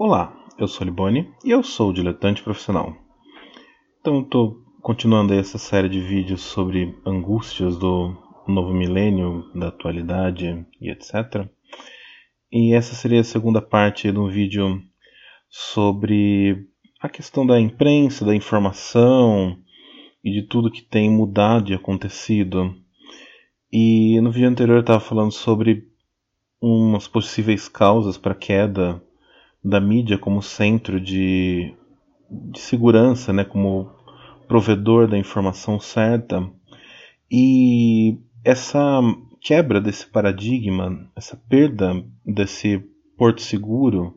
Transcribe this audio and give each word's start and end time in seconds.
Olá, 0.00 0.32
eu 0.56 0.68
sou 0.68 0.84
Liboni 0.84 1.28
e 1.44 1.50
eu 1.50 1.60
sou 1.60 1.92
diletante 1.92 2.40
profissional. 2.40 2.96
Então 4.00 4.20
estou 4.20 4.62
continuando 4.80 5.34
essa 5.34 5.58
série 5.58 5.88
de 5.88 6.00
vídeos 6.00 6.40
sobre 6.40 6.96
angústias 7.04 7.76
do 7.76 8.16
novo 8.46 8.72
milênio, 8.72 9.50
da 9.52 9.66
atualidade 9.66 10.64
e 10.80 10.88
etc. 10.88 11.48
E 12.52 12.74
essa 12.74 12.94
seria 12.94 13.22
a 13.22 13.24
segunda 13.24 13.60
parte 13.60 14.12
de 14.12 14.16
um 14.16 14.28
vídeo 14.28 14.80
sobre 15.48 16.68
a 17.00 17.08
questão 17.08 17.44
da 17.44 17.58
imprensa, 17.58 18.24
da 18.24 18.36
informação 18.36 19.58
e 20.22 20.30
de 20.30 20.42
tudo 20.42 20.70
que 20.70 20.82
tem 20.82 21.10
mudado 21.10 21.72
e 21.72 21.74
acontecido. 21.74 22.72
E 23.72 24.20
no 24.20 24.30
vídeo 24.30 24.48
anterior 24.48 24.76
eu 24.76 24.82
estava 24.82 25.00
falando 25.00 25.32
sobre 25.32 25.88
umas 26.62 27.08
possíveis 27.08 27.68
causas 27.68 28.16
para 28.16 28.30
a 28.30 28.36
queda 28.36 29.02
da 29.68 29.80
mídia 29.80 30.16
como 30.16 30.42
centro 30.42 30.98
de, 30.98 31.74
de 32.30 32.58
segurança, 32.58 33.32
né, 33.32 33.44
como 33.44 33.90
provedor 34.46 35.06
da 35.06 35.18
informação 35.18 35.78
certa. 35.78 36.48
E 37.30 38.18
essa 38.42 39.00
quebra 39.42 39.80
desse 39.80 40.06
paradigma, 40.06 41.10
essa 41.14 41.36
perda 41.36 42.02
desse 42.24 42.82
porto 43.16 43.42
seguro, 43.42 44.14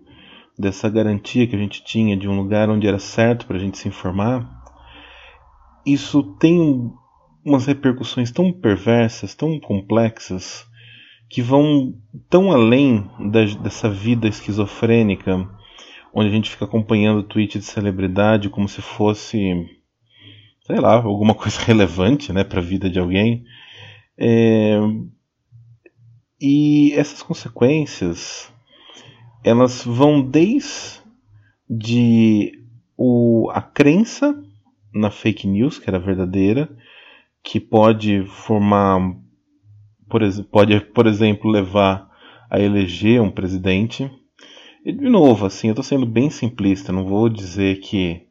dessa 0.57 0.89
garantia 0.89 1.45
que 1.45 1.55
a 1.55 1.59
gente 1.59 1.83
tinha 1.83 2.15
de 2.15 2.29
um 2.29 2.37
lugar 2.37 2.69
onde 2.69 2.87
era 2.87 2.99
certo 2.99 3.45
para 3.45 3.57
a 3.57 3.59
gente 3.59 3.77
se 3.77 3.89
informar, 3.89 4.49
isso 5.85 6.23
tem 6.37 6.93
umas 7.43 7.65
repercussões 7.65 8.31
tão 8.31 8.53
perversas, 8.53 9.35
tão 9.35 9.59
complexas, 9.59 10.65
que 11.31 11.41
vão 11.41 11.95
tão 12.29 12.51
além 12.51 13.09
da, 13.31 13.45
dessa 13.45 13.89
vida 13.89 14.27
esquizofrênica, 14.27 15.49
onde 16.13 16.27
a 16.27 16.31
gente 16.31 16.49
fica 16.49 16.65
acompanhando 16.65 17.19
o 17.19 17.23
tweet 17.23 17.57
de 17.57 17.63
celebridade 17.63 18.49
como 18.49 18.67
se 18.67 18.81
fosse, 18.81 19.39
sei 20.67 20.75
lá, 20.75 20.95
alguma 20.95 21.33
coisa 21.33 21.57
relevante 21.61 22.33
né, 22.33 22.43
para 22.43 22.59
a 22.59 22.63
vida 22.63 22.89
de 22.89 22.99
alguém. 22.99 23.45
É... 24.17 24.77
E 26.39 26.91
essas 26.95 27.23
consequências, 27.23 28.51
elas 29.41 29.85
vão 29.85 30.21
desde 30.21 30.91
o, 32.97 33.49
a 33.53 33.61
crença 33.61 34.37
na 34.93 35.09
fake 35.09 35.47
news, 35.47 35.79
que 35.79 35.89
era 35.89 35.97
verdadeira, 35.97 36.69
que 37.41 37.57
pode 37.57 38.25
formar 38.25 39.20
por, 40.11 40.21
pode, 40.51 40.79
por 40.81 41.07
exemplo, 41.07 41.49
levar 41.49 42.07
a 42.49 42.59
eleger 42.59 43.21
um 43.21 43.31
presidente. 43.31 44.11
E, 44.85 44.91
de 44.91 45.09
novo, 45.09 45.45
assim, 45.45 45.67
eu 45.67 45.71
estou 45.71 45.83
sendo 45.83 46.05
bem 46.05 46.29
simplista, 46.29 46.91
não 46.91 47.05
vou 47.05 47.29
dizer 47.29 47.79
que 47.79 48.27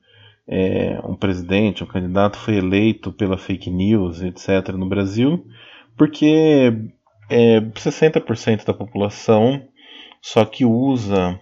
é, 0.47 1.01
um 1.05 1.15
presidente, 1.15 1.83
um 1.83 1.87
candidato 1.87 2.37
foi 2.37 2.57
eleito 2.57 3.11
pela 3.13 3.39
fake 3.39 3.71
news, 3.71 4.21
etc., 4.21 4.75
no 4.75 4.89
Brasil, 4.89 5.47
porque 5.97 6.73
é, 7.31 7.61
60% 7.61 8.65
da 8.65 8.75
população 8.75 9.63
só 10.21 10.45
que 10.45 10.65
usa 10.65 11.41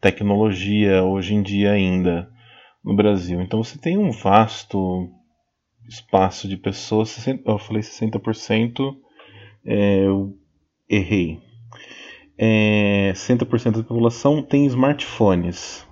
tecnologia 0.00 1.02
hoje 1.02 1.34
em 1.34 1.42
dia 1.42 1.72
ainda 1.72 2.30
no 2.84 2.94
Brasil. 2.94 3.40
Então 3.40 3.62
você 3.62 3.78
tem 3.78 3.96
um 3.96 4.10
vasto 4.10 5.08
espaço 5.88 6.46
de 6.46 6.56
pessoas, 6.56 7.26
eu 7.26 7.58
falei 7.58 7.82
60%, 7.82 8.94
é, 9.64 10.06
eu 10.06 10.36
errei. 10.88 11.40
É, 12.36 13.12
60% 13.14 13.76
da 13.76 13.82
população 13.82 14.42
tem 14.42 14.66
smartphones. 14.66 15.86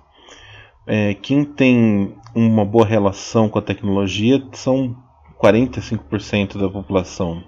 É, 0.87 1.13
quem 1.13 1.45
tem 1.45 2.15
uma 2.35 2.65
boa 2.65 2.85
relação 2.85 3.47
com 3.47 3.59
a 3.59 3.61
tecnologia 3.61 4.41
são 4.53 4.95
45% 5.41 6.57
da 6.57 6.69
população. 6.69 7.43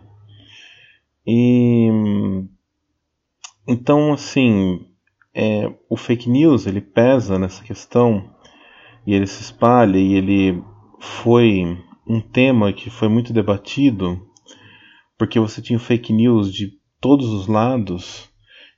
E 1.25 1.89
então, 3.67 4.13
assim, 4.13 4.85
é, 5.33 5.71
o 5.89 5.95
fake 5.95 6.29
news 6.29 6.65
ele 6.65 6.81
pesa 6.81 7.39
nessa 7.39 7.63
questão 7.63 8.29
e 9.05 9.13
ele 9.13 9.27
se 9.27 9.41
espalha 9.41 9.97
e 9.97 10.13
ele 10.13 10.63
foi 10.99 11.77
um 12.07 12.19
tema 12.19 12.73
que 12.73 12.89
foi 12.89 13.07
muito 13.07 13.31
debatido 13.31 14.30
porque 15.21 15.39
você 15.39 15.61
tinha 15.61 15.77
fake 15.77 16.11
news 16.11 16.51
de 16.51 16.79
todos 16.99 17.27
os 17.27 17.45
lados 17.45 18.27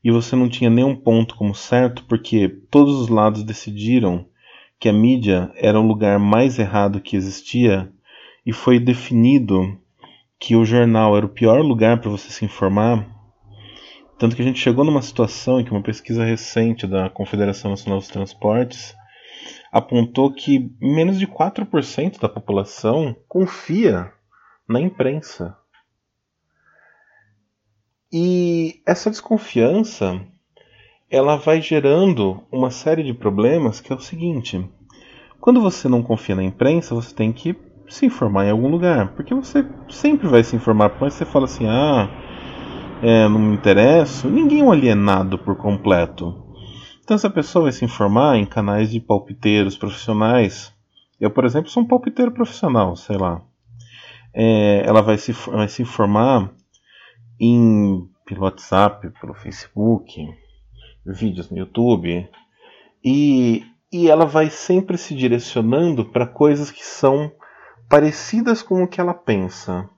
e 0.04 0.12
você 0.12 0.36
não 0.36 0.50
tinha 0.50 0.70
nenhum 0.70 0.94
ponto 0.94 1.38
como 1.38 1.56
certo, 1.56 2.04
porque 2.04 2.50
todos 2.70 3.00
os 3.00 3.08
lados 3.08 3.44
decidiram 3.44 4.28
que 4.78 4.90
a 4.90 4.92
mídia 4.92 5.54
era 5.56 5.80
o 5.80 5.88
lugar 5.88 6.20
mais 6.20 6.60
errado 6.60 7.00
que 7.00 7.16
existia 7.16 7.90
e 8.46 8.52
foi 8.52 8.78
definido 8.78 9.80
que 10.38 10.54
o 10.54 10.66
jornal 10.66 11.16
era 11.16 11.26
o 11.26 11.30
pior 11.30 11.62
lugar 11.62 12.02
para 12.02 12.10
você 12.10 12.30
se 12.30 12.44
informar. 12.44 13.08
Tanto 14.20 14.36
que 14.36 14.42
a 14.42 14.46
gente 14.46 14.60
chegou 14.60 14.84
numa 14.84 15.02
situação 15.02 15.62
em 15.62 15.64
que 15.64 15.72
uma 15.72 15.82
pesquisa 15.82 16.26
recente 16.26 16.86
da 16.86 17.10
Confederação 17.10 17.72
Nacional 17.72 18.00
dos 18.00 18.10
Transportes 18.10 18.94
apontou 19.72 20.30
que 20.34 20.76
menos 20.82 21.18
de 21.18 21.26
4% 21.26 22.20
da 22.20 22.28
população 22.28 23.16
confia 23.30 24.12
na 24.68 24.82
imprensa. 24.82 25.58
E 28.16 28.80
essa 28.86 29.10
desconfiança 29.10 30.22
ela 31.10 31.36
vai 31.36 31.60
gerando 31.60 32.44
uma 32.52 32.70
série 32.70 33.02
de 33.02 33.12
problemas 33.12 33.82
que 33.82 33.92
é 33.92 33.96
o 33.96 34.00
seguinte: 34.00 34.64
quando 35.42 35.60
você 35.60 35.90
não 35.90 36.04
confia 36.04 36.36
na 36.36 36.44
imprensa, 36.44 36.94
você 36.94 37.12
tem 37.14 37.34
que 37.34 37.56
se 37.90 38.06
informar 38.06 38.46
em 38.46 38.52
algum 38.52 38.68
lugar, 38.68 39.16
porque 39.16 39.34
você 39.34 39.66
sempre 39.90 40.28
vai 40.28 40.44
se 40.44 40.56
informar, 40.56 40.92
por 40.92 41.02
mais 41.02 41.14
que 41.14 41.26
você 41.26 41.26
fale 41.26 41.46
assim, 41.46 41.68
ah, 41.68 42.08
é, 43.02 43.28
não 43.28 43.40
me 43.40 43.56
interesso, 43.56 44.30
ninguém 44.30 44.62
é 44.62 44.64
um 44.64 44.72
alienado 44.72 45.40
por 45.40 45.56
completo. 45.56 46.36
Então 47.04 47.16
essa 47.16 47.32
pessoa 47.32 47.64
vai 47.64 47.72
se 47.72 47.84
informar 47.84 48.38
em 48.38 48.46
canais 48.46 48.92
de 48.92 49.00
palpiteiros 49.00 49.76
profissionais. 49.76 50.72
Eu, 51.20 51.32
por 51.32 51.46
exemplo, 51.46 51.70
sou 51.70 51.82
um 51.82 51.88
palpiteiro 51.88 52.32
profissional, 52.32 52.96
sei 52.96 53.18
lá. 53.18 53.42
É, 54.34 54.84
ela 54.86 55.02
vai 55.02 55.18
se, 55.18 55.32
vai 55.32 55.68
se 55.68 55.82
informar 55.82 56.52
em, 57.44 58.10
pelo 58.26 58.44
WhatsApp, 58.44 59.10
pelo 59.20 59.34
Facebook, 59.34 60.28
vídeos 61.06 61.50
no 61.50 61.58
YouTube, 61.58 62.30
e, 63.04 63.66
e 63.92 64.10
ela 64.10 64.26
vai 64.26 64.50
sempre 64.50 64.98
se 64.98 65.14
direcionando 65.14 66.06
para 66.06 66.26
coisas 66.26 66.72
que 66.72 66.84
são 66.84 67.32
parecidas 67.90 68.64
com 68.64 68.84
o 68.84 68.88
que 68.88 69.02
ela 69.02 69.14
pensa. 69.14 69.90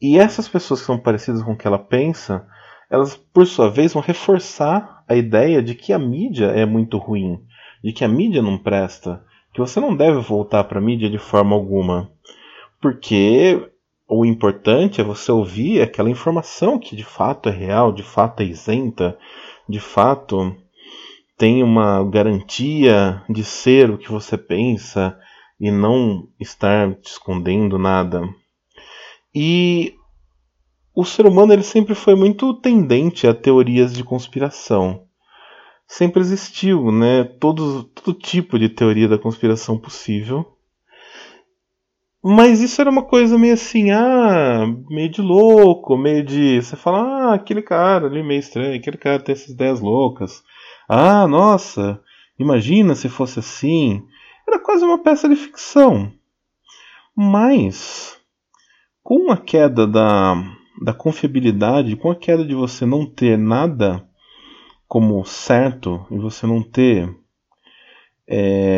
E 0.00 0.16
essas 0.16 0.48
pessoas 0.48 0.80
que 0.80 0.86
são 0.86 0.98
parecidas 0.98 1.42
com 1.42 1.52
o 1.52 1.56
que 1.56 1.66
ela 1.66 1.78
pensa, 1.78 2.46
elas, 2.88 3.16
por 3.16 3.46
sua 3.46 3.68
vez, 3.68 3.92
vão 3.92 4.02
reforçar 4.02 5.04
a 5.08 5.16
ideia 5.16 5.60
de 5.60 5.74
que 5.74 5.92
a 5.92 5.98
mídia 5.98 6.46
é 6.46 6.64
muito 6.64 6.98
ruim, 6.98 7.42
de 7.82 7.92
que 7.92 8.04
a 8.04 8.08
mídia 8.08 8.40
não 8.40 8.56
presta, 8.56 9.24
que 9.52 9.60
você 9.60 9.80
não 9.80 9.96
deve 9.96 10.20
voltar 10.20 10.64
para 10.64 10.78
a 10.78 10.82
mídia 10.82 11.10
de 11.10 11.18
forma 11.18 11.56
alguma. 11.56 12.12
Porque 12.80 13.68
o 14.08 14.24
importante 14.24 15.00
é 15.00 15.04
você 15.04 15.30
ouvir 15.30 15.82
aquela 15.82 16.08
informação 16.08 16.78
que 16.78 16.96
de 16.96 17.04
fato 17.04 17.50
é 17.50 17.52
real, 17.52 17.92
de 17.92 18.02
fato 18.02 18.40
é 18.40 18.46
isenta, 18.46 19.18
de 19.68 19.78
fato 19.78 20.56
tem 21.36 21.62
uma 21.62 22.02
garantia 22.02 23.22
de 23.28 23.44
ser 23.44 23.90
o 23.90 23.98
que 23.98 24.10
você 24.10 24.38
pensa 24.38 25.16
e 25.60 25.70
não 25.70 26.26
estar 26.40 26.94
te 26.94 27.10
escondendo 27.10 27.78
nada. 27.78 28.22
E 29.34 29.94
o 30.94 31.04
ser 31.04 31.26
humano 31.26 31.52
ele 31.52 31.62
sempre 31.62 31.94
foi 31.94 32.14
muito 32.14 32.54
tendente 32.54 33.26
a 33.26 33.34
teorias 33.34 33.92
de 33.92 34.02
conspiração. 34.02 35.04
Sempre 35.86 36.20
existiu, 36.20 36.90
né? 36.90 37.24
Todo, 37.24 37.84
todo 37.84 38.18
tipo 38.18 38.58
de 38.58 38.68
teoria 38.68 39.06
da 39.06 39.18
conspiração 39.18 39.78
possível. 39.78 40.57
Mas 42.30 42.60
isso 42.60 42.78
era 42.78 42.90
uma 42.90 43.04
coisa 43.04 43.38
meio 43.38 43.54
assim, 43.54 43.90
ah, 43.90 44.66
meio 44.90 45.08
de 45.08 45.22
louco, 45.22 45.96
meio 45.96 46.22
de. 46.22 46.60
Você 46.60 46.76
fala, 46.76 47.00
ah, 47.00 47.34
aquele 47.34 47.62
cara 47.62 48.06
ali 48.06 48.22
meio 48.22 48.38
estranho, 48.38 48.76
aquele 48.78 48.98
cara 48.98 49.18
tem 49.18 49.32
essas 49.32 49.48
ideias 49.48 49.80
loucas. 49.80 50.44
Ah, 50.86 51.26
nossa, 51.26 51.98
imagina 52.38 52.94
se 52.94 53.08
fosse 53.08 53.38
assim. 53.38 54.06
Era 54.46 54.58
quase 54.58 54.84
uma 54.84 55.02
peça 55.02 55.26
de 55.26 55.36
ficção. 55.36 56.12
Mas, 57.16 58.20
com 59.02 59.32
a 59.32 59.36
queda 59.38 59.86
da, 59.86 60.34
da 60.82 60.92
confiabilidade, 60.92 61.96
com 61.96 62.10
a 62.10 62.14
queda 62.14 62.44
de 62.44 62.54
você 62.54 62.84
não 62.84 63.06
ter 63.06 63.38
nada 63.38 64.06
como 64.86 65.24
certo 65.24 66.06
e 66.10 66.18
você 66.18 66.46
não 66.46 66.62
ter. 66.62 67.08
É, 68.26 68.77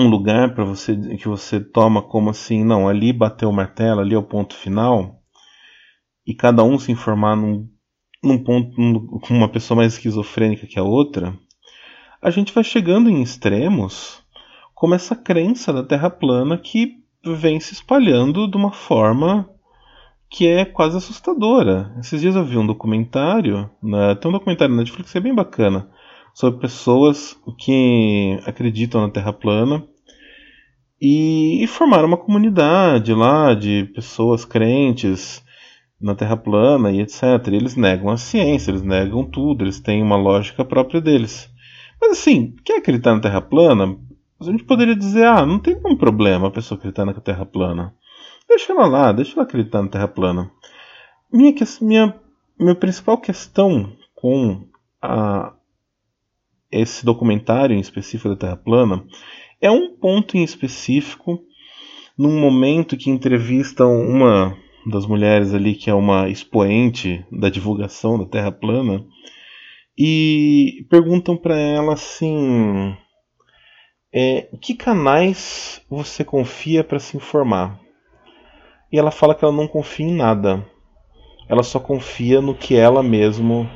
um 0.00 0.08
lugar 0.08 0.54
para 0.54 0.64
você 0.64 0.96
que 1.16 1.28
você 1.28 1.60
toma 1.60 2.02
como 2.02 2.30
assim, 2.30 2.64
não, 2.64 2.88
ali 2.88 3.12
bateu 3.12 3.48
o 3.48 3.52
martelo, 3.52 4.00
ali 4.00 4.14
é 4.14 4.18
o 4.18 4.22
ponto 4.22 4.54
final, 4.54 5.20
e 6.26 6.34
cada 6.34 6.62
um 6.62 6.78
se 6.78 6.92
informar 6.92 7.36
num, 7.36 7.68
num 8.22 8.42
ponto 8.42 8.74
com 9.20 9.34
uma 9.34 9.48
pessoa 9.48 9.78
mais 9.78 9.94
esquizofrênica 9.94 10.66
que 10.66 10.78
a 10.78 10.82
outra, 10.82 11.36
a 12.20 12.30
gente 12.30 12.52
vai 12.52 12.62
chegando 12.62 13.08
em 13.08 13.22
extremos 13.22 14.22
como 14.74 14.94
essa 14.94 15.14
crença 15.14 15.72
da 15.72 15.82
Terra 15.82 16.10
plana 16.10 16.56
que 16.56 17.00
vem 17.24 17.60
se 17.60 17.72
espalhando 17.72 18.48
de 18.48 18.56
uma 18.56 18.72
forma 18.72 19.48
que 20.30 20.46
é 20.46 20.64
quase 20.64 20.96
assustadora. 20.96 21.94
Esses 21.98 22.20
dias 22.20 22.36
eu 22.36 22.44
vi 22.44 22.56
um 22.56 22.66
documentário, 22.66 23.68
na, 23.82 24.14
tem 24.14 24.28
um 24.28 24.32
documentário 24.32 24.74
na 24.74 24.80
Netflix 24.80 25.10
que 25.12 25.18
é 25.18 25.20
bem 25.20 25.34
bacana, 25.34 25.90
sobre 26.32 26.60
pessoas 26.60 27.38
que 27.58 28.38
acreditam 28.46 29.00
na 29.00 29.10
Terra 29.10 29.32
plana 29.32 29.84
e, 31.00 31.64
e 31.64 31.66
formaram 31.66 32.06
uma 32.06 32.16
comunidade 32.16 33.14
lá 33.14 33.54
de 33.54 33.90
pessoas 33.94 34.44
crentes 34.44 35.42
na 36.00 36.14
Terra 36.14 36.36
plana 36.36 36.90
e 36.92 37.00
etc. 37.00 37.22
E 37.48 37.56
eles 37.56 37.76
negam 37.76 38.10
a 38.10 38.16
ciência, 38.16 38.70
eles 38.70 38.82
negam 38.82 39.24
tudo, 39.24 39.64
eles 39.64 39.80
têm 39.80 40.02
uma 40.02 40.16
lógica 40.16 40.64
própria 40.64 41.00
deles. 41.00 41.50
Mas 42.00 42.12
assim, 42.12 42.54
quer 42.64 42.78
acreditar 42.78 43.14
na 43.14 43.20
Terra 43.20 43.40
plana? 43.40 43.96
A 44.40 44.44
gente 44.44 44.64
poderia 44.64 44.96
dizer, 44.96 45.26
ah, 45.26 45.44
não 45.44 45.58
tem 45.58 45.74
nenhum 45.74 45.96
problema 45.96 46.48
a 46.48 46.50
pessoa 46.50 46.78
acreditar 46.78 47.04
na 47.04 47.14
Terra 47.14 47.44
plana. 47.44 47.94
Deixa 48.48 48.72
ela 48.72 48.86
lá, 48.86 49.12
deixa 49.12 49.34
ela 49.34 49.42
acreditar 49.42 49.82
na 49.82 49.88
Terra 49.88 50.08
plana. 50.08 50.50
Minha, 51.32 51.54
minha, 51.80 52.14
minha 52.58 52.74
principal 52.74 53.18
questão 53.18 53.92
com 54.14 54.66
a, 55.00 55.52
esse 56.70 57.04
documentário 57.04 57.76
em 57.76 57.80
específico 57.80 58.30
da 58.30 58.36
Terra 58.36 58.56
plana 58.56 59.04
é 59.60 59.70
um 59.70 59.94
ponto 59.94 60.36
em 60.36 60.42
específico, 60.42 61.40
num 62.16 62.38
momento 62.40 62.96
que 62.96 63.10
entrevistam 63.10 64.00
uma 64.00 64.56
das 64.86 65.06
mulheres 65.06 65.52
ali 65.52 65.74
que 65.74 65.90
é 65.90 65.94
uma 65.94 66.28
expoente 66.28 67.24
da 67.30 67.50
divulgação 67.50 68.18
da 68.18 68.24
Terra 68.24 68.50
plana 68.50 69.04
e 69.96 70.86
perguntam 70.88 71.36
para 71.36 71.56
ela 71.56 71.92
assim 71.92 72.96
é, 74.12 74.48
que 74.60 74.74
canais 74.74 75.82
você 75.88 76.24
confia 76.24 76.82
para 76.82 76.98
se 76.98 77.16
informar? 77.16 77.78
E 78.90 78.98
ela 78.98 79.12
fala 79.12 79.34
que 79.34 79.44
ela 79.44 79.54
não 79.54 79.68
confia 79.68 80.06
em 80.06 80.14
nada. 80.14 80.66
Ela 81.48 81.62
só 81.62 81.78
confia 81.78 82.40
no 82.40 82.54
que 82.54 82.74
ela 82.74 83.02
mesmo 83.02 83.70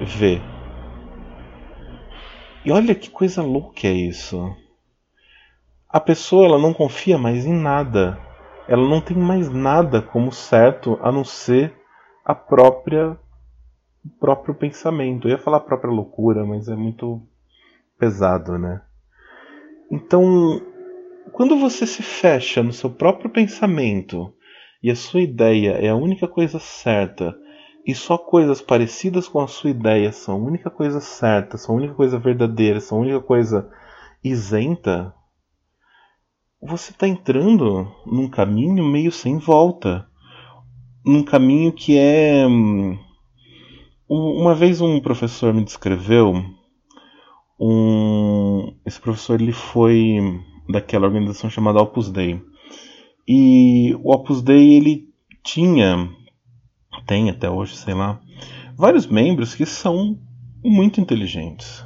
vê. 0.00 0.40
E 2.64 2.72
olha 2.72 2.94
que 2.94 3.10
coisa 3.10 3.42
louca 3.42 3.86
é 3.86 3.92
isso. 3.92 4.56
A 5.94 6.00
pessoa 6.00 6.44
ela 6.44 6.58
não 6.58 6.74
confia 6.74 7.16
mais 7.16 7.46
em 7.46 7.52
nada. 7.52 8.18
Ela 8.66 8.82
não 8.82 9.00
tem 9.00 9.16
mais 9.16 9.48
nada 9.48 10.02
como 10.02 10.32
certo 10.32 10.98
a 11.00 11.12
não 11.12 11.22
ser 11.22 11.72
a 12.24 12.34
própria 12.34 13.16
o 14.04 14.08
próprio 14.18 14.56
pensamento. 14.56 15.28
Eu 15.28 15.30
ia 15.30 15.38
falar 15.38 15.58
a 15.58 15.60
própria 15.60 15.92
loucura, 15.92 16.44
mas 16.44 16.66
é 16.66 16.74
muito 16.74 17.22
pesado, 17.96 18.58
né? 18.58 18.82
Então, 19.88 20.60
quando 21.30 21.56
você 21.60 21.86
se 21.86 22.02
fecha 22.02 22.60
no 22.60 22.72
seu 22.72 22.90
próprio 22.90 23.30
pensamento 23.30 24.34
e 24.82 24.90
a 24.90 24.96
sua 24.96 25.20
ideia 25.20 25.78
é 25.80 25.90
a 25.90 25.94
única 25.94 26.26
coisa 26.26 26.58
certa, 26.58 27.38
e 27.86 27.94
só 27.94 28.18
coisas 28.18 28.60
parecidas 28.60 29.28
com 29.28 29.38
a 29.38 29.46
sua 29.46 29.70
ideia 29.70 30.10
são 30.10 30.34
a 30.34 30.44
única 30.44 30.70
coisa 30.70 30.98
certa, 30.98 31.56
são 31.56 31.76
a 31.76 31.78
única 31.78 31.94
coisa 31.94 32.18
verdadeira, 32.18 32.80
são 32.80 32.98
a 32.98 33.02
única 33.02 33.20
coisa 33.20 33.70
isenta, 34.24 35.14
você 36.64 36.92
está 36.92 37.06
entrando 37.06 37.92
num 38.06 38.28
caminho 38.28 38.84
meio 38.84 39.12
sem 39.12 39.38
volta. 39.38 40.06
Num 41.04 41.22
caminho 41.22 41.72
que 41.72 41.98
é. 41.98 42.46
Hum, 42.46 42.98
uma 44.08 44.54
vez 44.54 44.80
um 44.80 45.00
professor 45.00 45.52
me 45.52 45.64
descreveu 45.64 46.34
um, 47.58 48.74
esse 48.84 49.00
professor 49.00 49.40
ele 49.40 49.52
foi 49.52 50.18
daquela 50.68 51.06
organização 51.06 51.50
chamada 51.50 51.80
Opus 51.80 52.10
Dei. 52.10 52.40
E 53.26 53.94
o 54.02 54.12
Opus 54.12 54.42
Dei 54.42 54.74
ele 54.74 55.08
tinha, 55.42 56.08
tem 57.06 57.30
até 57.30 57.48
hoje, 57.50 57.76
sei 57.76 57.94
lá, 57.94 58.20
vários 58.76 59.06
membros 59.06 59.54
que 59.54 59.66
são 59.66 60.18
muito 60.64 61.00
inteligentes. 61.00 61.84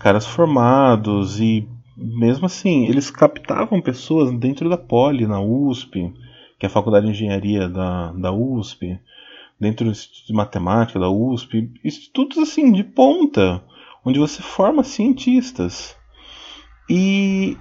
Caras 0.00 0.26
formados 0.26 1.40
e 1.40 1.68
mesmo 2.00 2.46
assim, 2.46 2.86
eles 2.86 3.10
captavam 3.10 3.80
pessoas 3.80 4.32
dentro 4.32 4.68
da 4.68 4.78
Poli, 4.78 5.26
na 5.26 5.40
USP, 5.40 6.12
que 6.58 6.64
é 6.64 6.68
a 6.68 6.70
Faculdade 6.70 7.06
de 7.06 7.12
Engenharia 7.12 7.68
da, 7.68 8.12
da 8.12 8.32
USP, 8.32 8.98
dentro 9.58 9.84
do 9.84 9.90
Instituto 9.90 10.26
de 10.26 10.32
Matemática 10.32 10.98
da 10.98 11.10
USP, 11.10 11.70
institutos 11.84 12.38
assim 12.38 12.72
de 12.72 12.82
ponta 12.82 13.62
onde 14.04 14.18
você 14.18 14.40
forma 14.42 14.82
cientistas. 14.82 15.94
E 16.88 17.56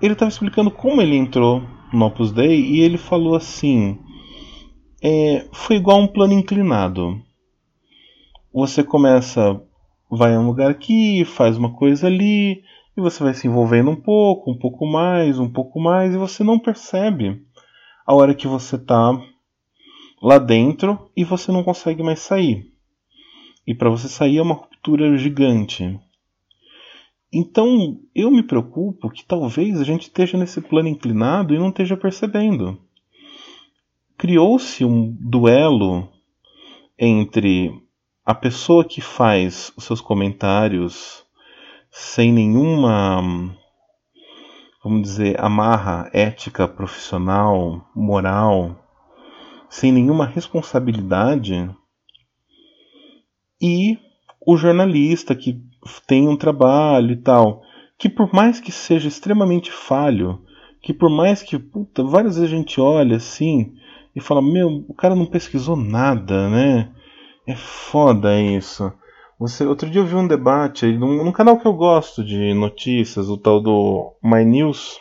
ele 0.00 0.12
estava 0.12 0.30
explicando 0.30 0.70
como 0.70 1.02
ele 1.02 1.16
entrou 1.16 1.62
no 1.92 2.06
Opus 2.06 2.32
Dei 2.32 2.60
e 2.60 2.80
ele 2.80 2.96
falou 2.96 3.34
assim: 3.34 3.98
é, 5.02 5.46
foi 5.52 5.76
igual 5.76 6.00
um 6.00 6.06
plano 6.06 6.32
inclinado. 6.32 7.20
Você 8.52 8.82
começa, 8.82 9.60
vai 10.10 10.34
a 10.34 10.40
um 10.40 10.46
lugar 10.46 10.70
aqui, 10.70 11.24
faz 11.24 11.56
uma 11.56 11.72
coisa 11.72 12.06
ali, 12.06 12.62
e 13.00 13.02
você 13.02 13.22
vai 13.22 13.34
se 13.34 13.48
envolvendo 13.48 13.90
um 13.90 13.96
pouco, 13.96 14.50
um 14.50 14.58
pouco 14.58 14.86
mais, 14.86 15.38
um 15.38 15.50
pouco 15.50 15.80
mais, 15.80 16.14
e 16.14 16.18
você 16.18 16.44
não 16.44 16.58
percebe 16.58 17.42
a 18.06 18.14
hora 18.14 18.34
que 18.34 18.46
você 18.46 18.76
está 18.76 19.12
lá 20.22 20.38
dentro 20.38 21.10
e 21.16 21.24
você 21.24 21.50
não 21.50 21.64
consegue 21.64 22.02
mais 22.02 22.20
sair. 22.20 22.72
E 23.66 23.74
para 23.74 23.90
você 23.90 24.08
sair 24.08 24.38
é 24.38 24.42
uma 24.42 24.54
ruptura 24.54 25.16
gigante. 25.16 25.98
Então 27.32 28.00
eu 28.14 28.30
me 28.30 28.42
preocupo 28.42 29.08
que 29.08 29.24
talvez 29.24 29.80
a 29.80 29.84
gente 29.84 30.02
esteja 30.02 30.36
nesse 30.36 30.60
plano 30.60 30.88
inclinado 30.88 31.54
e 31.54 31.58
não 31.58 31.68
esteja 31.68 31.96
percebendo. 31.96 32.78
Criou-se 34.18 34.84
um 34.84 35.16
duelo 35.18 36.08
entre 36.98 37.72
a 38.24 38.34
pessoa 38.34 38.84
que 38.84 39.00
faz 39.00 39.72
os 39.76 39.84
seus 39.84 40.00
comentários 40.00 41.24
sem 41.90 42.32
nenhuma, 42.32 43.20
vamos 44.82 45.02
dizer, 45.02 45.40
amarra 45.40 46.08
ética, 46.12 46.68
profissional, 46.68 47.88
moral, 47.94 48.76
sem 49.68 49.92
nenhuma 49.92 50.26
responsabilidade 50.26 51.68
e 53.60 53.98
o 54.44 54.56
jornalista 54.56 55.34
que 55.34 55.62
tem 56.06 56.28
um 56.28 56.36
trabalho 56.36 57.12
e 57.12 57.16
tal, 57.16 57.62
que 57.98 58.08
por 58.08 58.32
mais 58.32 58.60
que 58.60 58.72
seja 58.72 59.08
extremamente 59.08 59.70
falho, 59.70 60.42
que 60.80 60.94
por 60.94 61.10
mais 61.10 61.42
que 61.42 61.58
puta, 61.58 62.02
várias 62.02 62.36
vezes 62.36 62.50
a 62.50 62.56
gente 62.56 62.80
olha 62.80 63.16
assim 63.16 63.74
e 64.16 64.20
fala, 64.20 64.40
meu, 64.40 64.84
o 64.88 64.94
cara 64.94 65.14
não 65.14 65.26
pesquisou 65.26 65.76
nada, 65.76 66.48
né? 66.48 66.90
É 67.46 67.54
foda 67.54 68.40
isso. 68.40 68.92
Você, 69.40 69.64
outro 69.64 69.88
dia 69.88 70.02
eu 70.02 70.06
vi 70.06 70.14
um 70.14 70.28
debate 70.28 70.84
num, 70.98 71.24
num 71.24 71.32
canal 71.32 71.58
que 71.58 71.66
eu 71.66 71.72
gosto 71.72 72.22
de 72.22 72.52
notícias, 72.52 73.30
o 73.30 73.38
tal 73.38 73.58
do 73.58 74.14
My 74.22 74.44
News. 74.44 75.00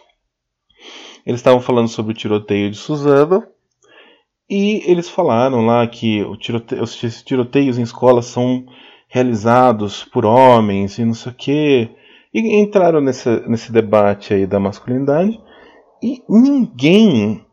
Eles 1.26 1.42
estavam 1.42 1.60
falando 1.60 1.90
sobre 1.90 2.14
o 2.14 2.16
tiroteio 2.16 2.72
de 2.72 2.78
Suzano 2.78 3.44
e 4.50 4.82
eles 4.90 5.10
falaram 5.10 5.66
lá 5.66 5.86
que 5.86 6.24
tirote 6.38 6.76
os 6.76 6.96
tiroteios 7.22 7.78
em 7.78 7.82
escolas 7.82 8.28
são 8.28 8.66
realizados 9.10 10.06
por 10.06 10.26
homens 10.26 10.98
e 10.98 11.04
não 11.04 11.14
sei 11.14 11.34
o 11.34 11.36
quê. 11.36 11.90
E 12.34 12.62
entraram 12.62 13.02
nesse, 13.02 13.42
nesse 13.46 13.74
debate 13.74 14.34
aí 14.34 14.48
da 14.48 14.58
masculinidade 14.58 15.38
e 16.02 16.24
ninguém 16.30 17.46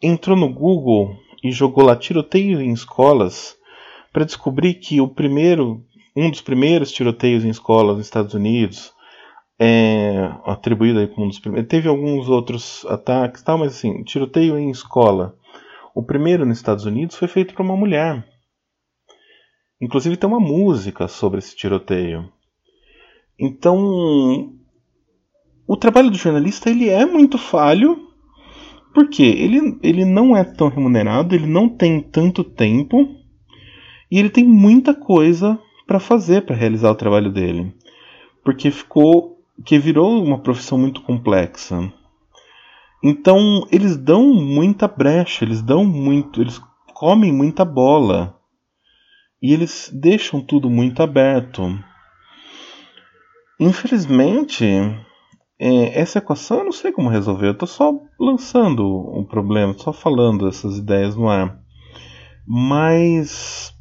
entrou 0.00 0.36
no 0.36 0.48
Google 0.54 1.16
e 1.42 1.50
jogou 1.50 1.84
lá 1.84 1.96
tiroteio 1.96 2.60
em 2.60 2.72
escolas 2.72 3.56
para 4.16 4.24
descobrir 4.24 4.74
que 4.74 4.98
o 4.98 5.06
primeiro, 5.06 5.84
um 6.16 6.30
dos 6.30 6.40
primeiros 6.40 6.90
tiroteios 6.90 7.44
em 7.44 7.50
escolas 7.50 7.96
nos 7.96 8.06
Estados 8.06 8.34
Unidos, 8.34 8.92
é, 9.58 10.32
atribuído 10.44 10.98
aí 10.98 11.06
como 11.06 11.26
um 11.26 11.28
dos 11.28 11.38
primeiros, 11.38 11.68
teve 11.68 11.88
alguns 11.88 12.28
outros 12.28 12.84
ataques, 12.86 13.42
tal, 13.42 13.58
mas 13.58 13.72
assim, 13.76 14.02
tiroteio 14.02 14.58
em 14.58 14.70
escola 14.70 15.36
o 15.96 16.02
primeiro 16.02 16.44
nos 16.44 16.58
Estados 16.58 16.84
Unidos 16.84 17.16
foi 17.16 17.26
feito 17.26 17.54
por 17.54 17.62
uma 17.62 17.74
mulher. 17.74 18.22
Inclusive 19.80 20.18
tem 20.18 20.28
uma 20.28 20.38
música 20.38 21.08
sobre 21.08 21.38
esse 21.38 21.56
tiroteio. 21.56 22.30
Então, 23.40 24.52
o 25.66 25.74
trabalho 25.74 26.10
do 26.10 26.18
jornalista 26.18 26.68
ele 26.68 26.90
é 26.90 27.06
muito 27.06 27.38
falho, 27.38 28.10
porque 28.92 29.22
ele, 29.22 29.78
ele 29.82 30.04
não 30.04 30.36
é 30.36 30.44
tão 30.44 30.68
remunerado, 30.68 31.34
ele 31.34 31.46
não 31.46 31.66
tem 31.66 32.02
tanto 32.02 32.44
tempo 32.44 33.08
e 34.10 34.18
ele 34.18 34.28
tem 34.28 34.44
muita 34.44 34.92
coisa 34.92 35.58
para 35.86 36.00
fazer 36.00 36.44
para 36.44 36.56
realizar 36.56 36.90
o 36.90 36.96
trabalho 36.96 37.30
dele, 37.32 37.74
porque 38.44 38.70
ficou 38.70 39.36
que 39.64 39.78
virou 39.78 40.22
uma 40.22 40.38
profissão 40.38 40.76
muito 40.76 41.00
complexa. 41.02 41.92
Então 43.02 43.66
eles 43.70 43.96
dão 43.96 44.26
muita 44.34 44.88
brecha, 44.88 45.44
eles 45.44 45.62
dão 45.62 45.84
muito, 45.84 46.40
eles 46.40 46.60
comem 46.92 47.32
muita 47.32 47.64
bola 47.64 48.38
e 49.40 49.52
eles 49.52 49.90
deixam 49.92 50.40
tudo 50.40 50.68
muito 50.68 51.02
aberto. 51.02 51.62
Infelizmente, 53.60 54.64
é, 55.58 56.00
essa 56.00 56.18
equação 56.18 56.58
eu 56.58 56.64
não 56.64 56.72
sei 56.72 56.92
como 56.92 57.08
resolver. 57.08 57.48
Eu 57.48 57.52
estou 57.52 57.68
só 57.68 57.92
lançando 58.18 58.84
um 59.16 59.24
problema, 59.24 59.74
só 59.74 59.92
falando 59.92 60.48
essas 60.48 60.78
ideias 60.78 61.16
no 61.16 61.28
ar. 61.28 61.58
Mas 62.46 63.75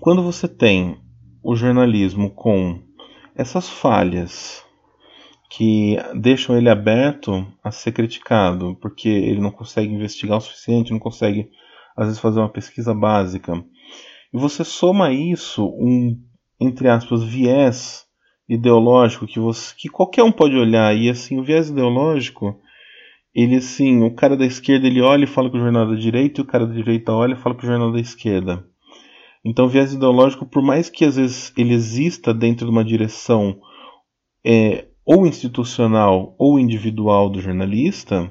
quando 0.00 0.22
você 0.22 0.46
tem 0.46 0.98
o 1.42 1.56
jornalismo 1.56 2.30
com 2.30 2.80
essas 3.34 3.68
falhas 3.68 4.62
que 5.50 5.96
deixam 6.14 6.56
ele 6.56 6.68
aberto 6.68 7.46
a 7.64 7.70
ser 7.70 7.92
criticado, 7.92 8.76
porque 8.80 9.08
ele 9.08 9.40
não 9.40 9.50
consegue 9.50 9.92
investigar 9.92 10.38
o 10.38 10.40
suficiente, 10.40 10.92
não 10.92 10.98
consegue 10.98 11.50
às 11.96 12.06
vezes 12.06 12.20
fazer 12.20 12.38
uma 12.38 12.50
pesquisa 12.50 12.94
básica. 12.94 13.64
E 14.32 14.38
você 14.38 14.62
soma 14.62 15.10
isso 15.10 15.66
um 15.66 16.16
entre 16.60 16.88
aspas 16.88 17.24
viés 17.24 18.04
ideológico 18.48 19.26
que 19.26 19.40
você 19.40 19.74
que 19.76 19.88
qualquer 19.88 20.22
um 20.22 20.32
pode 20.32 20.56
olhar 20.56 20.94
e 20.96 21.08
assim 21.08 21.38
o 21.38 21.44
viés 21.44 21.70
ideológico 21.70 22.58
ele 23.34 23.56
assim 23.56 24.02
o 24.02 24.14
cara 24.14 24.36
da 24.36 24.44
esquerda 24.44 24.86
ele 24.86 25.00
olha 25.00 25.24
e 25.24 25.28
fala 25.28 25.48
que 25.50 25.56
o 25.56 25.60
jornal 25.60 25.84
é 25.84 25.94
da 25.94 26.00
direita 26.00 26.40
e 26.40 26.44
o 26.44 26.46
cara 26.46 26.66
da 26.66 26.74
direita 26.74 27.12
olha 27.12 27.34
e 27.34 27.36
fala 27.36 27.54
que 27.54 27.64
o 27.64 27.66
jornal 27.66 27.90
é 27.90 27.92
da 27.92 28.00
esquerda 28.00 28.64
então 29.48 29.66
o 29.66 29.68
viés 29.68 29.92
ideológico 29.92 30.46
por 30.46 30.62
mais 30.62 30.90
que 30.90 31.04
às 31.04 31.16
vezes 31.16 31.52
ele 31.56 31.74
exista 31.74 32.32
dentro 32.34 32.66
de 32.66 32.72
uma 32.72 32.84
direção 32.84 33.58
é, 34.44 34.86
ou 35.04 35.26
institucional 35.26 36.34
ou 36.38 36.58
individual 36.58 37.30
do 37.30 37.40
jornalista 37.40 38.30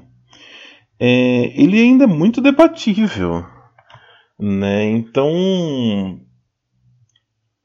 é, 1.00 1.62
ele 1.62 1.80
ainda 1.80 2.06
é 2.06 2.08
muito 2.08 2.42
debatível 2.42 3.46
né 4.40 4.86
então 4.86 6.20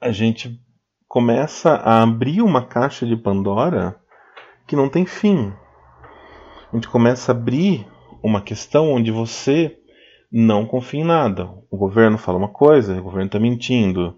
a 0.01 0.11
gente 0.11 0.61
começa 1.13 1.75
a 1.75 2.03
abrir 2.03 2.41
uma 2.41 2.65
caixa 2.65 3.07
de 3.07 3.15
Pandora 3.15 4.01
que 4.67 4.75
não 4.75 4.89
tem 4.89 5.05
fim. 5.05 5.53
A 6.73 6.75
gente 6.75 6.89
começa 6.89 7.31
a 7.31 7.37
abrir 7.37 7.87
uma 8.23 8.41
questão 8.41 8.91
onde 8.91 9.11
você 9.11 9.79
não 10.33 10.65
confia 10.65 11.01
em 11.01 11.05
nada. 11.05 11.51
O 11.71 11.77
governo 11.77 12.17
fala 12.17 12.39
uma 12.39 12.49
coisa, 12.49 12.99
o 12.99 13.03
governo 13.03 13.27
está 13.27 13.39
mentindo. 13.39 14.17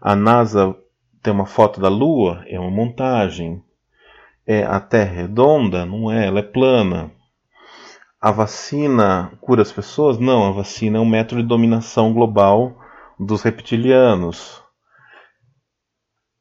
A 0.00 0.14
NASA 0.14 0.76
tem 1.22 1.32
uma 1.32 1.46
foto 1.46 1.80
da 1.80 1.88
Lua, 1.88 2.44
é 2.46 2.60
uma 2.60 2.70
montagem. 2.70 3.62
É, 4.46 4.64
a 4.64 4.78
Terra 4.78 5.12
é 5.12 5.20
redonda? 5.22 5.86
Não 5.86 6.12
é, 6.12 6.26
ela 6.26 6.40
é 6.40 6.42
plana. 6.42 7.10
A 8.20 8.30
vacina 8.30 9.32
cura 9.40 9.62
as 9.62 9.72
pessoas? 9.72 10.18
Não, 10.18 10.46
a 10.46 10.52
vacina 10.52 10.98
é 10.98 11.00
um 11.00 11.08
método 11.08 11.40
de 11.40 11.48
dominação 11.48 12.12
global 12.12 12.76
dos 13.18 13.42
reptilianos. 13.42 14.62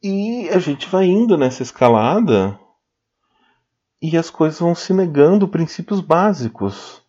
E 0.04 0.50
a 0.50 0.60
gente 0.60 0.90
vai 0.90 1.06
indo 1.06 1.38
nessa 1.38 1.64
escalada 1.64 2.60
e 4.02 4.18
as 4.18 4.30
coisas 4.30 4.60
vão 4.60 4.76
se 4.76 4.94
negando 4.94 5.48
princípios 5.48 6.02
básicos. 6.02 7.05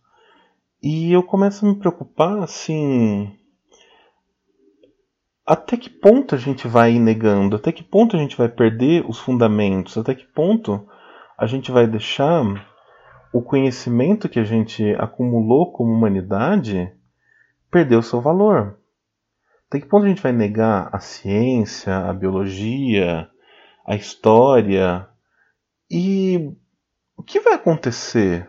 E 0.89 1.13
eu 1.13 1.21
começo 1.21 1.67
a 1.67 1.69
me 1.69 1.75
preocupar 1.75 2.45
assim. 2.45 3.37
Até 5.45 5.77
que 5.77 5.91
ponto 5.91 6.37
a 6.37 6.39
gente 6.39 6.69
vai 6.69 6.97
negando? 7.01 7.57
Até 7.57 7.73
que 7.73 7.83
ponto 7.83 8.15
a 8.15 8.19
gente 8.21 8.37
vai 8.37 8.49
perder 8.49 9.05
os 9.05 9.19
fundamentos? 9.19 9.99
Até 9.99 10.15
que 10.15 10.25
ponto 10.25 10.89
a 11.37 11.45
gente 11.45 11.73
vai 11.73 11.89
deixar 11.89 12.45
o 13.33 13.43
conhecimento 13.43 14.29
que 14.29 14.39
a 14.39 14.45
gente 14.45 14.95
acumulou 14.95 15.73
como 15.73 15.93
humanidade 15.93 16.95
perder 17.69 17.97
o 17.97 18.03
seu 18.03 18.21
valor? 18.21 18.79
Até 19.67 19.81
que 19.81 19.87
ponto 19.87 20.05
a 20.05 20.09
gente 20.09 20.23
vai 20.23 20.31
negar 20.31 20.89
a 20.93 21.01
ciência, 21.01 21.97
a 21.97 22.13
biologia, 22.13 23.29
a 23.85 23.97
história? 23.97 25.09
E 25.91 26.57
o 27.17 27.25
que 27.25 27.41
vai 27.41 27.55
acontecer 27.55 28.49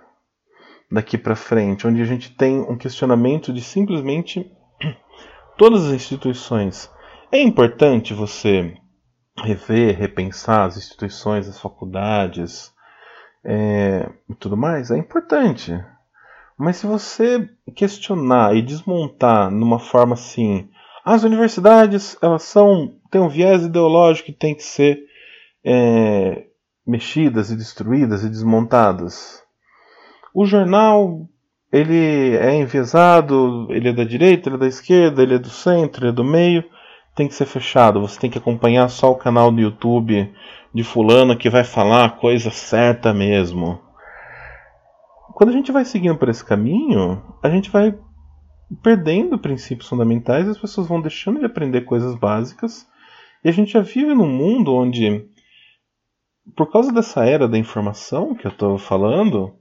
daqui 0.91 1.17
para 1.17 1.35
frente, 1.35 1.85
onde 1.85 2.01
a 2.01 2.05
gente 2.05 2.35
tem 2.35 2.59
um 2.59 2.77
questionamento 2.77 3.51
de 3.51 3.61
simplesmente 3.61 4.51
todas 5.57 5.85
as 5.85 5.93
instituições? 5.93 6.89
É 7.31 7.41
importante 7.41 8.13
você 8.13 8.73
rever, 9.43 9.97
repensar 9.97 10.65
as 10.65 10.77
instituições, 10.77 11.47
as 11.47 11.59
faculdades 11.59 12.73
é, 13.43 14.09
e 14.29 14.35
tudo 14.35 14.57
mais? 14.57 14.91
É 14.91 14.97
importante. 14.97 15.73
Mas 16.57 16.77
se 16.77 16.87
você 16.87 17.47
questionar 17.75 18.55
e 18.55 18.61
desmontar 18.61 19.51
numa 19.51 19.77
forma 19.77 20.13
assim, 20.13 20.69
as 21.05 21.23
universidades, 21.23 22.17
elas 22.21 22.43
são 22.43 22.95
têm 23.11 23.21
um 23.21 23.29
viés 23.29 23.63
ideológico 23.63 24.25
que 24.25 24.37
tem 24.37 24.55
que 24.55 24.63
ser 24.63 24.99
é, 25.63 26.47
mexidas 26.85 27.51
e 27.51 27.55
destruídas 27.55 28.23
e 28.23 28.29
desmontadas. 28.29 29.43
O 30.39 30.45
jornal, 30.45 31.27
ele 31.73 32.37
é 32.37 32.53
enviesado, 32.53 33.65
ele 33.71 33.89
é 33.89 33.91
da 33.91 34.03
direita, 34.03 34.47
ele 34.47 34.57
é 34.57 34.59
da 34.59 34.67
esquerda, 34.67 35.23
ele 35.23 35.33
é 35.33 35.39
do 35.39 35.49
centro, 35.49 36.03
ele 36.03 36.11
é 36.11 36.13
do 36.13 36.23
meio, 36.23 36.63
tem 37.15 37.27
que 37.27 37.33
ser 37.33 37.47
fechado. 37.47 37.99
Você 38.01 38.19
tem 38.19 38.29
que 38.29 38.37
acompanhar 38.37 38.87
só 38.87 39.09
o 39.09 39.15
canal 39.15 39.51
do 39.51 39.59
YouTube 39.59 40.31
de 40.71 40.83
fulano 40.83 41.35
que 41.35 41.49
vai 41.49 41.63
falar 41.63 42.05
a 42.05 42.09
coisa 42.11 42.51
certa 42.51 43.11
mesmo. 43.15 43.81
Quando 45.33 45.49
a 45.49 45.53
gente 45.53 45.71
vai 45.71 45.83
seguindo 45.83 46.19
por 46.19 46.29
esse 46.29 46.45
caminho, 46.45 47.19
a 47.41 47.49
gente 47.49 47.71
vai 47.71 47.97
perdendo 48.83 49.39
princípios 49.39 49.89
fundamentais, 49.89 50.47
as 50.47 50.59
pessoas 50.59 50.87
vão 50.87 51.01
deixando 51.01 51.39
de 51.39 51.47
aprender 51.47 51.81
coisas 51.81 52.13
básicas. 52.13 52.87
E 53.43 53.49
a 53.49 53.51
gente 53.51 53.71
já 53.71 53.81
vive 53.81 54.13
num 54.13 54.29
mundo 54.29 54.75
onde, 54.75 55.25
por 56.55 56.71
causa 56.71 56.93
dessa 56.93 57.25
era 57.25 57.47
da 57.47 57.57
informação 57.57 58.35
que 58.35 58.45
eu 58.45 58.51
estou 58.51 58.77
falando, 58.77 59.57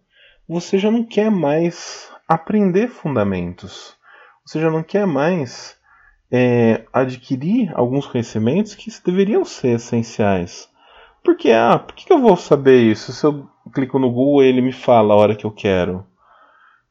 você 0.49 0.79
já 0.79 0.91
não 0.91 1.05
quer 1.05 1.31
mais 1.31 2.11
aprender 2.29 2.89
fundamentos. 2.89 3.97
Você 4.45 4.61
já 4.61 4.71
não 4.71 4.83
quer 4.83 5.07
mais 5.07 5.77
é, 6.31 6.85
adquirir 6.93 7.73
alguns 7.75 8.07
conhecimentos 8.07 8.75
que 8.75 8.91
deveriam 9.05 9.45
ser 9.45 9.77
essenciais. 9.77 10.69
Porque, 11.25 11.51
ah, 11.51 11.79
por 11.79 11.95
que 11.95 12.13
eu 12.13 12.21
vou 12.21 12.37
saber 12.37 12.81
isso? 12.81 13.13
Se 13.13 13.27
eu 13.27 13.49
clico 13.75 13.99
no 13.99 14.11
Google 14.11 14.45
ele 14.45 14.61
me 14.61 14.73
fala 14.73 15.13
a 15.13 15.17
hora 15.17 15.35
que 15.35 15.45
eu 15.45 15.51
quero. 15.51 16.07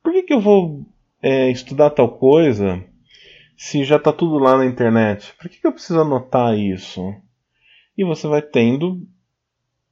Por 0.03 0.11
que, 0.11 0.23
que 0.23 0.33
eu 0.33 0.41
vou 0.41 0.85
é, 1.21 1.49
estudar 1.49 1.89
tal 1.89 2.09
coisa 2.17 2.83
se 3.57 3.85
já 3.85 3.95
está 3.95 4.11
tudo 4.11 4.37
lá 4.37 4.57
na 4.57 4.65
internet? 4.65 5.33
Por 5.39 5.49
que, 5.49 5.59
que 5.59 5.67
eu 5.67 5.71
preciso 5.71 6.01
anotar 6.01 6.57
isso? 6.57 7.01
E 7.97 8.03
você 8.03 8.27
vai 8.27 8.41
tendo 8.41 9.07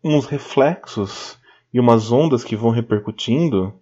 uns 0.04 0.26
reflexos 0.26 1.40
e 1.74 1.80
umas 1.80 2.12
ondas 2.12 2.44
que 2.44 2.56
vão 2.56 2.70
repercutindo 2.70 3.74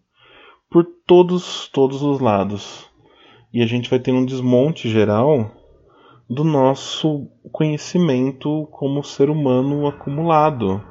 por 0.69 0.85
todos, 1.05 1.67
todos 1.67 2.01
os 2.01 2.19
lados. 2.19 2.89
E 3.53 3.61
a 3.61 3.65
gente 3.65 3.89
vai 3.89 3.99
tendo 3.99 4.19
um 4.19 4.25
desmonte 4.25 4.89
geral 4.89 5.51
do 6.29 6.45
nosso 6.45 7.27
conhecimento 7.51 8.67
como 8.71 9.03
ser 9.03 9.29
humano 9.29 9.85
acumulado. 9.85 10.81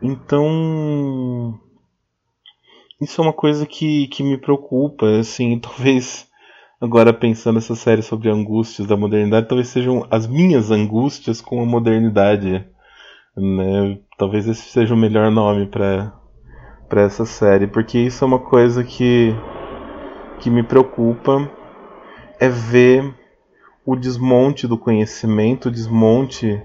Então, 0.00 1.58
isso 3.00 3.20
é 3.20 3.24
uma 3.24 3.32
coisa 3.32 3.66
que, 3.66 4.06
que 4.06 4.22
me 4.22 4.38
preocupa, 4.38 5.06
assim, 5.18 5.58
talvez 5.58 6.28
agora 6.80 7.12
pensando 7.12 7.56
nessa 7.56 7.74
série 7.74 8.02
sobre 8.02 8.30
angústias 8.30 8.86
da 8.86 8.96
modernidade, 8.96 9.48
talvez 9.48 9.68
sejam 9.68 10.06
as 10.10 10.26
minhas 10.26 10.70
angústias 10.70 11.40
com 11.40 11.60
a 11.60 11.66
modernidade, 11.66 12.64
né? 13.36 13.98
Talvez 14.16 14.46
esse 14.46 14.62
seja 14.62 14.94
o 14.94 14.98
melhor 14.98 15.30
nome 15.30 15.66
para 15.66 16.12
para 16.88 17.02
essa 17.02 17.24
série, 17.24 17.68
porque 17.68 17.96
isso 17.98 18.24
é 18.24 18.26
uma 18.26 18.40
coisa 18.40 18.82
que 18.82 19.32
que 20.40 20.50
me 20.50 20.62
preocupa 20.62 21.48
é 22.40 22.48
ver 22.48 23.14
o 23.86 23.94
desmonte 23.94 24.66
do 24.66 24.76
conhecimento, 24.76 25.68
o 25.68 25.70
desmonte 25.70 26.60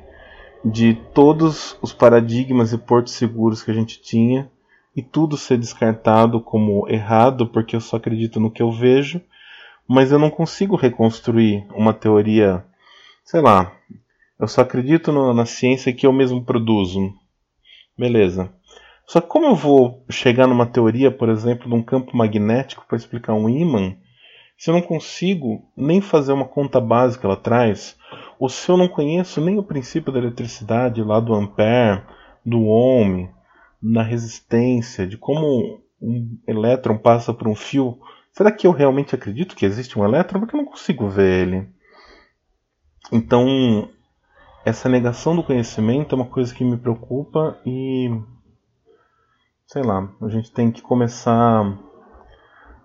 de 0.64 0.96
todos 1.14 1.78
os 1.80 1.94
paradigmas 1.94 2.74
e 2.74 2.78
portos 2.78 3.14
seguros 3.14 3.62
que 3.62 3.70
a 3.70 3.74
gente 3.74 4.02
tinha 4.02 4.50
e 4.96 5.04
tudo 5.04 5.38
ser 5.38 5.60
descartado 5.60 6.42
como 6.42 6.88
errado 6.90 7.46
porque 7.48 7.76
eu 7.76 7.82
só 7.82 7.98
acredito 7.98 8.40
no 8.40 8.50
que 8.50 8.64
eu 8.64 8.72
vejo, 8.72 9.22
mas 9.88 10.12
eu 10.12 10.18
não 10.18 10.32
consigo 10.32 10.76
reconstruir 10.76 11.68
uma 11.76 11.94
teoria, 11.94 12.66
sei 13.24 13.42
lá, 13.42 13.72
eu 14.40 14.48
só 14.48 14.62
acredito 14.62 15.12
no, 15.12 15.34
na 15.34 15.46
ciência 15.46 15.94
que 15.94 16.06
eu 16.06 16.14
mesmo 16.14 16.44
produzo. 16.44 17.14
Beleza. 17.98 18.54
Só 19.08 19.22
que 19.22 19.28
como 19.28 19.46
eu 19.46 19.56
vou 19.56 20.04
chegar 20.10 20.48
numa 20.48 20.66
teoria, 20.66 21.12
por 21.12 21.30
exemplo, 21.30 21.70
de 21.70 21.76
um 21.76 21.84
campo 21.84 22.16
magnético 22.18 22.86
para 22.88 22.98
explicar 22.98 23.34
um 23.34 23.48
ímã, 23.48 23.96
se 24.58 24.70
eu 24.70 24.74
não 24.74 24.82
consigo 24.82 25.70
nem 25.76 26.02
fazer 26.02 26.34
uma 26.34 26.46
conta 26.46 26.80
básica 26.80 27.28
lá 27.28 27.36
atrás, 27.36 27.98
ou 28.40 28.50
se 28.50 28.70
eu 28.70 28.78
não 28.78 28.88
conheço 28.88 29.40
nem 29.42 29.58
o 29.58 29.64
princípio 29.64 30.12
da 30.12 30.20
eletricidade 30.20 31.04
lá 31.04 31.20
do 31.20 31.34
ampere, 31.34 32.02
do 32.46 32.66
ohm, 32.66 33.28
na 33.82 34.02
resistência, 34.02 35.06
de 35.06 35.18
como 35.18 35.82
um 36.02 36.38
elétron 36.48 36.98
passa 36.98 37.34
por 37.34 37.48
um 37.48 37.56
fio. 37.56 38.00
Será 38.32 38.52
que 38.52 38.68
eu 38.68 38.72
realmente 38.72 39.16
acredito 39.16 39.56
que 39.56 39.66
existe 39.66 39.98
um 39.98 40.04
elétron? 40.04 40.40
Porque 40.40 40.56
eu 40.56 40.62
não 40.62 40.66
consigo 40.66 41.08
ver 41.10 41.48
ele. 41.48 41.68
Então, 43.12 43.90
essa 44.66 44.90
negação 44.90 45.36
do 45.36 45.44
conhecimento 45.44 46.16
é 46.16 46.18
uma 46.18 46.26
coisa 46.26 46.54
que 46.54 46.64
me 46.64 46.76
preocupa 46.76 47.56
e 47.64 48.10
sei 49.68 49.84
lá, 49.84 50.10
a 50.22 50.28
gente 50.28 50.52
tem 50.52 50.72
que 50.72 50.82
começar 50.82 51.78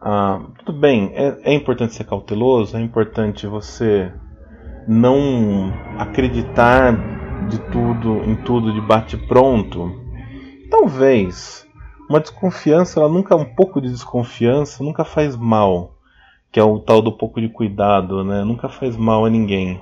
a. 0.00 0.40
Tudo 0.58 0.78
bem, 0.78 1.10
é, 1.14 1.52
é 1.52 1.54
importante 1.54 1.94
ser 1.94 2.04
cauteloso, 2.04 2.76
é 2.76 2.80
importante 2.80 3.46
você 3.46 4.12
não 4.86 5.72
acreditar 5.98 6.92
de 7.48 7.58
tudo, 7.70 8.24
em 8.24 8.36
tudo 8.36 8.72
de 8.72 8.80
bate 8.82 9.16
pronto. 9.16 9.90
Talvez 10.70 11.66
uma 12.08 12.20
desconfiança, 12.20 13.00
ela 13.00 13.08
nunca 13.08 13.34
um 13.36 13.54
pouco 13.54 13.80
de 13.80 13.88
desconfiança 13.88 14.84
nunca 14.84 15.04
faz 15.04 15.34
mal, 15.34 15.94
que 16.52 16.60
é 16.60 16.62
o 16.62 16.78
tal 16.78 17.00
do 17.00 17.12
pouco 17.12 17.40
de 17.40 17.48
cuidado, 17.48 18.22
né? 18.22 18.44
Nunca 18.44 18.68
faz 18.68 18.96
mal 18.96 19.24
a 19.24 19.30
ninguém. 19.30 19.80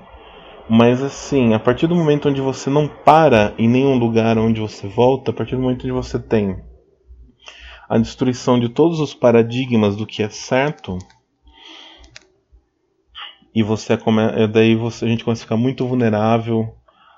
Mas 0.68 1.02
assim, 1.02 1.54
a 1.54 1.58
partir 1.58 1.86
do 1.86 1.94
momento 1.94 2.28
onde 2.28 2.40
você 2.40 2.68
não 2.68 2.86
para 2.86 3.54
em 3.56 3.66
nenhum 3.66 3.96
lugar 3.96 4.36
onde 4.36 4.60
você 4.60 4.86
volta, 4.86 5.30
a 5.30 5.34
partir 5.34 5.56
do 5.56 5.62
momento 5.62 5.84
onde 5.84 5.92
você 5.92 6.18
tem 6.18 6.62
a 7.88 7.96
destruição 7.96 8.60
de 8.60 8.68
todos 8.68 9.00
os 9.00 9.14
paradigmas 9.14 9.96
do 9.96 10.06
que 10.06 10.22
é 10.22 10.28
certo, 10.28 10.98
e 13.54 13.62
você 13.62 13.96
come... 13.96 14.46
daí 14.48 14.76
você, 14.76 15.06
a 15.06 15.08
gente 15.08 15.24
começa 15.24 15.42
a 15.42 15.46
ficar 15.46 15.56
muito 15.56 15.86
vulnerável 15.86 16.74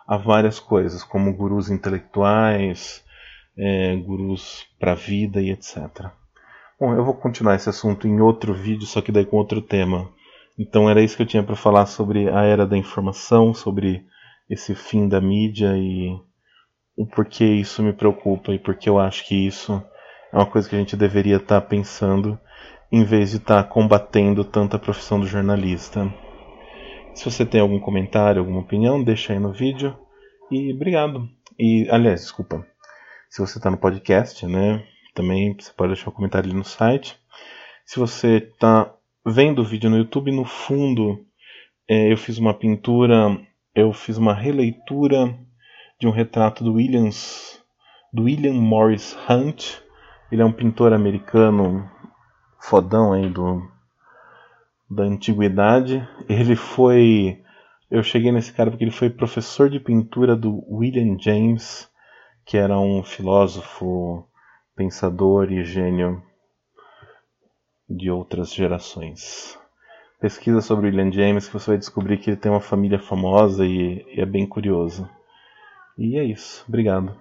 a 0.07 0.16
várias 0.16 0.61
coisas, 0.61 1.02
como 1.02 1.35
gurus 1.35 1.71
intelectuais, 1.71 3.04
é, 3.59 3.97
gurus 3.97 4.64
para 4.78 4.95
vida 4.95 5.42
e 5.42 5.50
etc. 5.50 6.07
Bom, 6.78 6.95
eu 6.95 7.04
vou 7.04 7.14
continuar 7.14 7.57
esse 7.57 7.69
assunto 7.69 8.07
em 8.07 8.21
outro 8.21 8.54
vídeo, 8.54 8.87
só 8.87 9.00
que 9.00 9.12
daí 9.12 9.26
com 9.26 9.37
outro 9.37 9.61
tema. 9.61 10.09
Então 10.61 10.90
era 10.90 11.00
isso 11.00 11.17
que 11.17 11.23
eu 11.23 11.26
tinha 11.26 11.43
para 11.43 11.57
falar 11.57 11.87
sobre 11.87 12.29
a 12.29 12.43
era 12.43 12.67
da 12.67 12.76
informação, 12.76 13.55
sobre 13.55 14.05
esse 14.47 14.75
fim 14.75 15.09
da 15.09 15.19
mídia 15.19 15.75
e 15.75 16.14
o 16.95 17.07
porquê 17.07 17.47
isso 17.47 17.83
me 17.83 17.95
preocupa 17.95 18.52
e 18.52 18.59
porque 18.59 18.87
eu 18.87 18.99
acho 18.99 19.26
que 19.26 19.35
isso 19.47 19.83
é 20.31 20.37
uma 20.37 20.45
coisa 20.45 20.69
que 20.69 20.76
a 20.76 20.79
gente 20.79 20.99
deveria 20.99 21.37
estar 21.37 21.62
tá 21.62 21.67
pensando 21.67 22.38
em 22.93 23.02
vez 23.05 23.31
de 23.31 23.38
estar 23.38 23.62
tá 23.62 23.69
combatendo 23.71 24.45
tanto 24.45 24.76
a 24.76 24.79
profissão 24.79 25.19
do 25.19 25.26
jornalista. 25.26 26.12
Se 27.14 27.25
você 27.25 27.47
tem 27.47 27.62
algum 27.62 27.81
comentário, 27.81 28.40
alguma 28.40 28.61
opinião, 28.61 29.02
deixa 29.02 29.33
aí 29.33 29.38
no 29.38 29.55
vídeo. 29.55 29.97
E 30.50 30.75
obrigado. 30.75 31.26
E, 31.59 31.88
aliás, 31.90 32.21
desculpa. 32.21 32.67
Se 33.31 33.40
você 33.40 33.57
está 33.57 33.71
no 33.71 33.79
podcast, 33.79 34.47
né? 34.47 34.85
Também 35.14 35.57
você 35.59 35.73
pode 35.73 35.95
deixar 35.95 36.11
um 36.11 36.14
comentário 36.14 36.50
ali 36.50 36.59
no 36.59 36.64
site. 36.64 37.19
Se 37.87 37.99
você 37.99 38.37
está 38.37 38.93
vendo 39.25 39.61
o 39.61 39.65
vídeo 39.65 39.91
no 39.91 39.99
YouTube, 39.99 40.33
no 40.33 40.45
fundo 40.45 41.25
é, 41.89 42.12
eu 42.12 42.17
fiz 42.17 42.39
uma 42.39 42.55
pintura, 42.55 43.39
eu 43.75 43.93
fiz 43.93 44.17
uma 44.17 44.35
releitura 44.35 45.39
de 45.99 46.07
um 46.07 46.11
retrato 46.11 46.65
do 46.65 46.75
Williams, 46.75 47.62
do 48.12 48.25
William 48.25 48.55
Morris 48.55 49.17
Hunt. 49.29 49.79
Ele 50.31 50.43
é 50.43 50.45
um 50.45 50.53
pintor 50.53 50.93
americano 50.93 51.91
fodão 52.59 53.12
aí 53.12 53.29
do 53.29 53.69
da 54.89 55.05
antiguidade. 55.05 56.07
Ele 56.29 56.57
foi 56.57 57.43
eu 57.91 58.05
cheguei 58.05 58.31
nesse 58.31 58.53
cara 58.53 58.71
porque 58.71 58.85
ele 58.85 58.93
foi 58.93 59.11
professor 59.11 59.69
de 59.69 59.81
pintura 59.81 60.37
do 60.37 60.65
William 60.73 61.17
James, 61.19 61.91
que 62.47 62.57
era 62.57 62.79
um 62.79 63.03
filósofo, 63.03 64.25
pensador 64.77 65.50
e 65.50 65.65
gênio 65.65 66.23
de 67.90 68.11
outras 68.11 68.54
gerações. 68.54 69.59
Pesquisa 70.20 70.61
sobre 70.61 70.87
William 70.87 71.11
James 71.11 71.47
que 71.47 71.52
você 71.54 71.73
vai 71.73 71.78
descobrir 71.78 72.18
que 72.18 72.30
ele 72.30 72.37
tem 72.37 72.52
uma 72.52 72.61
família 72.61 72.99
famosa 72.99 73.66
e, 73.66 74.04
e 74.14 74.20
é 74.20 74.26
bem 74.26 74.47
curioso. 74.47 75.09
E 75.99 76.16
é 76.16 76.25
isso. 76.25 76.64
Obrigado. 76.68 77.16